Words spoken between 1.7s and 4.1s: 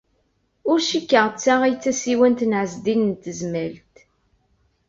d tasiwant n Ɛezdin n Tezmalt.